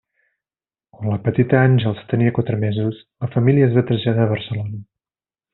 Quan 0.97 1.11
la 1.11 1.19
petita 1.27 1.59
Àngels 1.65 2.01
tenia 2.15 2.33
quatre 2.39 2.59
mesos, 2.65 3.05
la 3.27 3.31
família 3.39 3.71
es 3.71 3.79
va 3.79 3.87
traslladar 3.93 4.29
a 4.29 4.33
Barcelona. 4.37 4.85